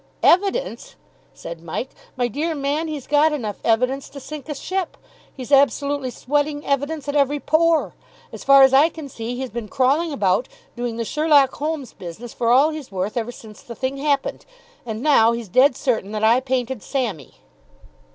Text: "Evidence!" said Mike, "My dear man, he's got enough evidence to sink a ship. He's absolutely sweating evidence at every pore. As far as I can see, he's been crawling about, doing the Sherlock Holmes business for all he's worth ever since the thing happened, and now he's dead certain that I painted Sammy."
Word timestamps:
"Evidence!" 0.23 0.95
said 1.35 1.61
Mike, 1.61 1.89
"My 2.17 2.27
dear 2.27 2.55
man, 2.55 2.87
he's 2.87 3.05
got 3.05 3.31
enough 3.31 3.57
evidence 3.63 4.09
to 4.09 4.19
sink 4.19 4.49
a 4.49 4.55
ship. 4.55 4.97
He's 5.31 5.51
absolutely 5.51 6.09
sweating 6.09 6.65
evidence 6.65 7.07
at 7.07 7.15
every 7.15 7.39
pore. 7.39 7.93
As 8.33 8.43
far 8.43 8.63
as 8.63 8.73
I 8.73 8.89
can 8.89 9.09
see, 9.09 9.35
he's 9.35 9.51
been 9.51 9.67
crawling 9.67 10.11
about, 10.11 10.47
doing 10.75 10.97
the 10.97 11.05
Sherlock 11.05 11.53
Holmes 11.53 11.93
business 11.93 12.33
for 12.33 12.49
all 12.51 12.71
he's 12.71 12.91
worth 12.91 13.15
ever 13.15 13.31
since 13.31 13.61
the 13.61 13.75
thing 13.75 13.97
happened, 13.97 14.43
and 14.87 15.03
now 15.03 15.33
he's 15.33 15.49
dead 15.49 15.75
certain 15.77 16.13
that 16.13 16.23
I 16.23 16.39
painted 16.39 16.81
Sammy." 16.81 17.35